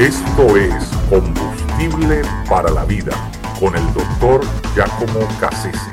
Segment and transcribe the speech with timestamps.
[0.00, 3.12] Esto es Combustible para la Vida
[3.60, 4.40] con el doctor
[4.74, 5.92] Giacomo Cassese.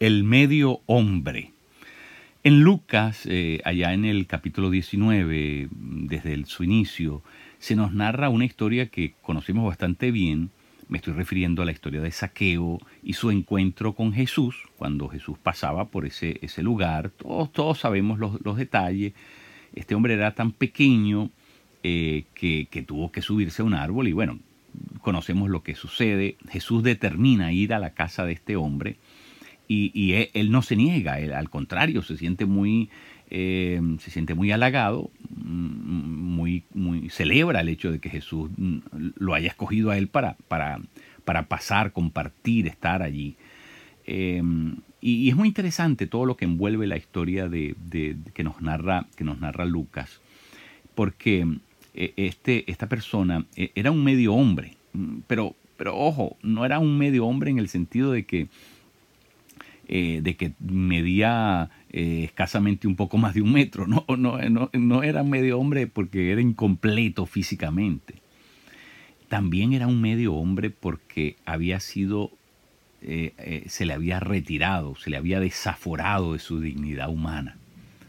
[0.00, 1.52] El medio hombre.
[2.42, 7.22] En Lucas, eh, allá en el capítulo 19, desde su inicio,
[7.60, 10.50] se nos narra una historia que conocemos bastante bien.
[10.88, 15.38] Me estoy refiriendo a la historia de Saqueo y su encuentro con Jesús, cuando Jesús
[15.38, 17.10] pasaba por ese, ese lugar.
[17.10, 19.12] Todos, todos sabemos los, los detalles.
[19.72, 21.30] Este hombre era tan pequeño
[21.84, 24.40] eh, que, tuvo que subirse a un árbol y bueno,
[25.02, 26.36] conocemos lo que sucede.
[26.48, 28.96] Jesús determina ir a la casa de este hombre
[29.68, 32.90] y, él, no se niega, al contrario, se siente muy,
[33.30, 38.78] eh, se siente muy halagado, mm, muy, muy, celebra el hecho de que Jesús mm,
[39.16, 40.80] lo haya escogido a él para, para,
[41.24, 43.36] para pasar, compartir, estar allí.
[44.06, 47.74] Em, y, es muy interesante todo lo que envuelve la historia de,
[48.34, 50.20] que, nos narra, que nos narra Lucas,
[50.94, 51.58] porque e,
[51.94, 56.98] este, esta persona e, era un medio hombre, mm, pero, pero ojo, no era un
[56.98, 58.48] medio hombre en el sentido de que,
[59.88, 64.70] eh, de que medía eh, escasamente un poco más de un metro, no, no, no,
[64.72, 68.14] no era medio hombre porque era incompleto físicamente.
[69.28, 72.30] También era un medio hombre porque había sido
[73.06, 77.56] eh, se le había retirado, se le había desaforado de su dignidad humana.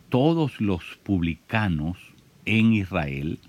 [0.10, 1.98] Todos los publicanos
[2.46, 3.40] en Israel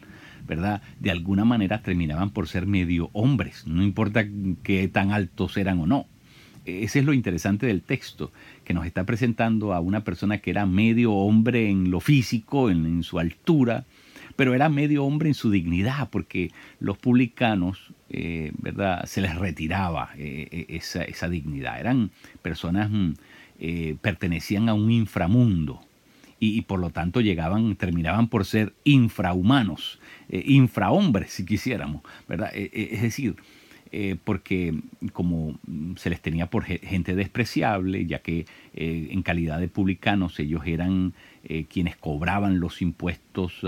[1.01, 4.27] De alguna manera terminaban por ser medio hombres, no importa
[4.63, 6.07] qué tan altos eran o no.
[6.67, 8.33] Ese es lo interesante del texto,
[8.65, 13.05] que nos está presentando a una persona que era medio hombre en lo físico, en,
[13.05, 13.85] su altura,
[14.35, 16.51] pero era medio hombre en su dignidad, porque
[16.81, 21.79] los publicanos, eh, ¿verdad?, se les retiraba eh, eh, esa, dignidad.
[21.79, 22.11] Eran
[22.43, 23.13] personas, mm,
[24.01, 25.81] pertenecían a un inframundo,
[26.39, 29.99] y, por lo tanto llegaban, terminaban por ser infrahumanos,
[30.29, 32.51] eh, infrahombres si quisiéramos, ¿verdad?
[32.55, 33.37] Eh, eh, es decir,
[34.25, 34.79] porque
[35.15, 35.59] como
[35.97, 38.45] se les tenía por gente despreciable, ya que
[38.75, 41.15] en calidad de publicanos ellos eran
[41.71, 43.65] quienes cobraban los impuestos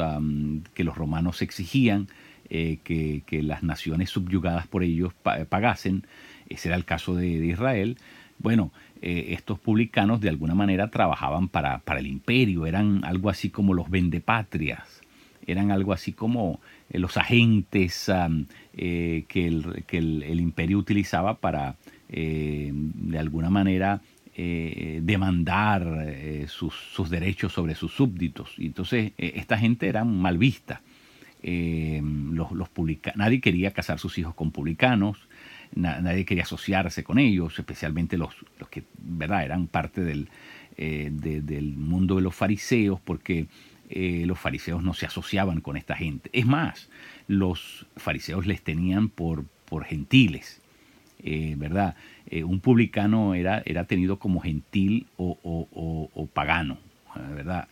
[0.74, 2.08] que los romanos exigían,
[2.50, 5.14] que, las naciones subyugadas por ellos
[5.48, 6.04] pagasen,
[6.50, 7.96] ese era el caso de Israel,
[8.38, 8.72] bueno,
[9.02, 13.74] eh, estos publicanos de alguna manera trabajaban para, para, el imperio, eran algo así como
[13.74, 15.02] los vendepatrias,
[15.46, 16.60] eran algo así como
[16.90, 18.10] eh, los agentes
[18.74, 21.76] eh, que, el, que el, imperio utilizaba para
[22.10, 24.00] de alguna manera
[24.34, 26.14] demandar
[26.46, 28.54] sus, sus, derechos sobre sus súbditos.
[28.56, 30.80] Y entonces esta gente era mal vista.
[31.42, 32.68] los, los
[33.14, 35.27] nadie quería casar sus hijos con publicanos,
[35.74, 39.44] nadie quería asociarse con ellos, especialmente los, los que ¿verdad?
[39.44, 40.28] eran parte del,
[40.76, 43.46] eh, del mundo de los fariseos, porque
[43.90, 46.30] eh, los fariseos no se asociaban con esta gente.
[46.32, 46.88] Es más,
[47.26, 50.60] los fariseos les tenían por, por gentiles,
[51.22, 51.96] eh, ¿verdad?
[52.44, 56.76] un publicano era, era tenido como gentil o, o pagano,
[57.34, 57.68] ¿verdad?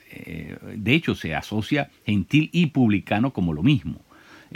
[0.74, 4.00] de hecho, se asocia gentil y publicano como lo mismo.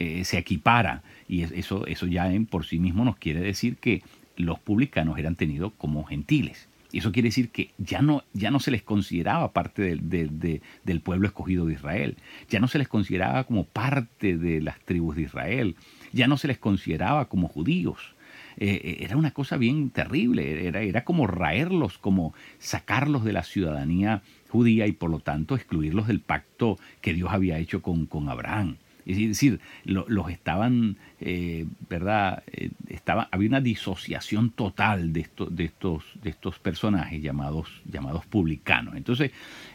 [0.03, 1.03] Eh, se equipara.
[1.28, 4.03] Y eso, eso ya en por sí mismo nos quiere decir que
[4.34, 6.71] los publicanos eran tenidos como gentiles.
[6.91, 11.28] Y eso quiere decir que ya no, ya no se les consideraba parte del pueblo
[11.28, 12.16] escogido de Israel,
[12.49, 15.77] ya no se les consideraba como parte de las tribus de Israel,
[16.15, 18.15] ya no se les consideraba como judíos.
[18.56, 23.43] Eh, eh, era una cosa bien terrible, era, era como raerlos, como sacarlos de la
[23.43, 28.31] ciudadanía judía y por lo tanto excluirlos del pacto que Dios había hecho con, con
[28.31, 28.78] Abraham.
[29.06, 32.43] Es decir, los estaban, eh, ¿verdad?
[32.53, 38.97] Eh, estaba, había una disociación total de, de, estos, de estos personajes llamados, llamados publicanos.
[38.97, 39.33] Entonces,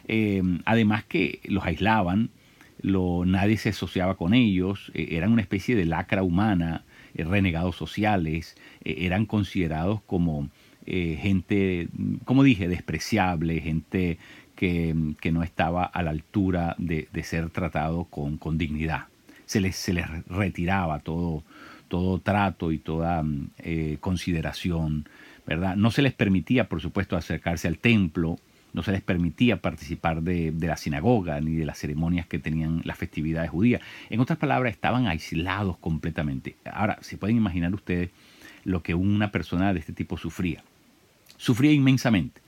[0.08, 2.30] eh, además que los aislaban,
[2.80, 9.24] lo, nadie se asociaba con ellos, eran una especie de lacra humana, renegados sociales, eran
[9.24, 10.50] considerados como
[10.86, 11.88] gente,
[12.26, 14.18] como dije, despreciable, gente
[14.54, 19.06] que, que, no estaba a la altura de, de ser tratado con, con dignidad
[19.46, 21.42] se les, se les retiraba todo,
[21.88, 25.08] todo trato y toda mm, eh, consideración,
[25.46, 25.76] ¿verdad?
[25.76, 28.38] No se les permitía, por supuesto, acercarse al templo,
[28.72, 32.98] no se les permitía participar de, la sinagoga ni de las ceremonias que tenían las
[32.98, 33.80] festividades judías.
[34.10, 36.56] En otras palabras, estaban aislados completamente.
[36.70, 38.10] Ahora, se pueden imaginar ustedes
[38.64, 40.62] lo que una persona de este tipo sufría.
[41.38, 42.42] Sufría inmensamente.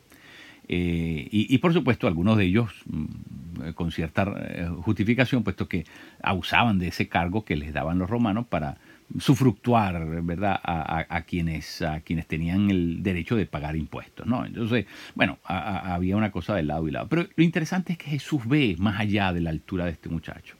[0.70, 5.84] Eh, y, por supuesto algunos de ellos mm, con cierta eh, justificación, puesto que
[6.22, 8.76] abusaban de ese cargo que les daban los romanos para
[9.18, 10.60] sufructuar ¿verdad?
[10.62, 14.26] A, quienes, a quienes tenían el derecho de pagar impuestos.
[14.26, 14.44] ¿no?
[14.44, 17.08] Entonces, bueno, había una cosa de lado y lado.
[17.08, 20.56] Pero lo interesante es que Jesús ve más allá de la altura de este muchacho.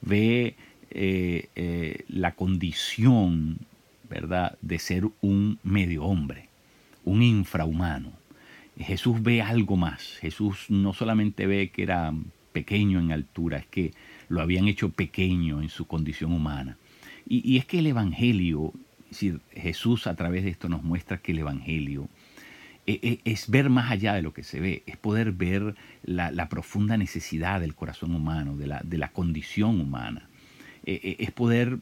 [0.00, 0.56] Ve
[0.90, 3.58] eh, eh, la condición,
[4.08, 6.48] ¿verdad?, de ser un medio hombre,
[7.04, 8.12] un infrahumano.
[8.78, 10.18] Jesús ve algo más.
[10.20, 12.12] Jesús no solamente ve que era
[12.52, 13.92] pequeño en altura, es que
[14.28, 16.76] lo habían hecho pequeño en su condición humana.
[17.26, 18.72] Y, es que el Evangelio,
[19.52, 22.08] Jesús a través de esto nos muestra que el Evangelio
[22.86, 26.48] e, e, es, ver más allá de lo que se ve, es poder ver la,
[26.48, 30.28] profunda necesidad del corazón humano, de la condición humana.
[30.90, 31.80] E, es poder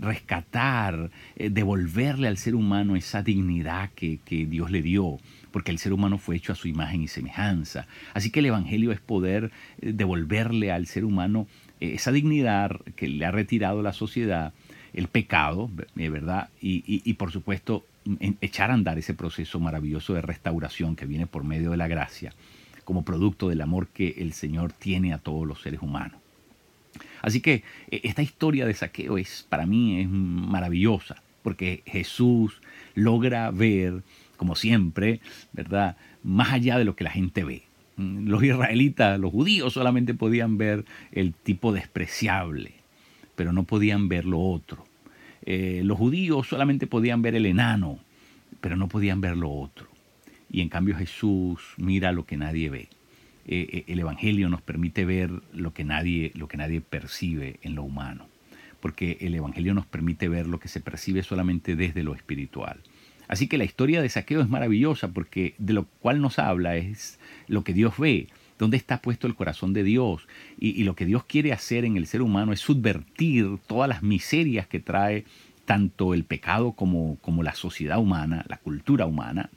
[0.00, 5.18] rescatar, eh, devolverle al ser humano esa dignidad que, Dios le dio,
[5.52, 7.86] porque el ser humano fue hecho a su imagen y semejanza.
[8.14, 11.46] Así que el Evangelio es poder eh, devolverle al ser humano
[11.78, 14.52] eh, esa dignidad que le ha retirado la sociedad,
[14.92, 16.50] el pecado, ¿verdad?
[16.60, 17.86] Y, y por supuesto
[18.40, 22.34] echar a andar ese proceso maravilloso de restauración que viene por medio de la gracia,
[22.84, 26.22] como producto del amor que el Señor tiene a todos los seres humanos.
[27.22, 32.60] Así que e, esta historia de saqueo es para mí es maravillosa, porque Jesús
[32.94, 34.02] logra ver,
[34.36, 35.20] como siempre,
[35.52, 35.96] ¿verdad?
[36.22, 37.62] Más allá de lo que la gente ve.
[37.96, 42.74] Los israelitas, los judíos solamente podían ver el tipo despreciable,
[43.36, 44.84] pero no podían ver lo otro.
[45.44, 47.98] Eh, los judíos solamente podían ver el enano,
[48.60, 49.86] pero no podían ver lo otro.
[50.50, 52.88] Y en cambio Jesús mira lo que nadie ve.
[53.46, 57.74] Eh, eh, el Evangelio nos permite ver lo que, nadie, lo que nadie percibe en
[57.74, 58.26] lo humano,
[58.80, 62.80] porque el Evangelio nos permite ver lo que se percibe solamente desde lo espiritual.
[63.28, 67.18] Así que la historia de Saqueo es maravillosa porque de lo cual nos habla es
[67.48, 68.28] lo que Dios ve,
[68.58, 70.26] dónde está puesto el corazón de Dios.
[70.58, 74.66] Y, lo que Dios quiere hacer en el ser humano es subvertir todas las miserias
[74.66, 75.24] que trae
[75.64, 79.50] tanto el pecado como, como la sociedad humana, la cultura humana,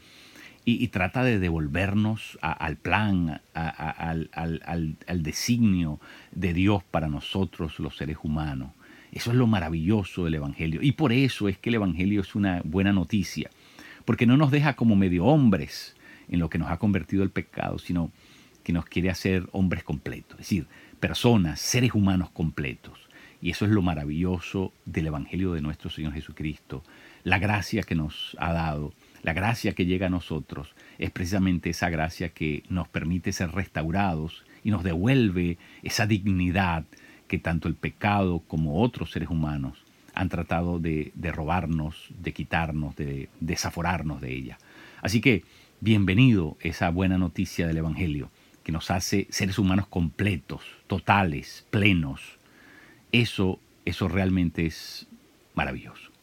[0.65, 5.99] y, trata de devolvernos al plan, al, al, designio
[6.31, 8.71] de Dios para nosotros los seres humanos.
[9.11, 10.81] Eso es lo maravilloso del Evangelio.
[10.81, 13.51] Y por eso es que el Evangelio es una buena noticia,
[14.05, 15.95] porque no nos deja como medio hombres
[16.27, 18.11] en lo que nos ha convertido el pecado, sino
[18.63, 20.67] que nos quiere hacer hombres completos, es decir,
[20.99, 22.99] personas, seres humanos completos.
[23.39, 26.83] Y eso es lo maravilloso del Evangelio de nuestro Señor Jesucristo.
[27.23, 28.93] La gracia que nos ha dado,
[29.25, 34.45] la gracia que llega a nosotros, es precisamente esa gracia que nos permite ser restaurados
[34.63, 36.85] y nos devuelve esa dignidad
[37.27, 39.79] que tanto el pecado como otros seres humanos
[40.13, 44.59] han tratado de, robarnos, de quitarnos, de desaforarnos de ella.
[45.01, 45.43] Así que
[45.81, 48.29] bienvenido esa buena noticia del Evangelio
[48.63, 52.21] que nos hace seres humanos completos, totales, plenos.
[53.11, 55.07] Eso, eso realmente es
[55.55, 56.14] maravilloso.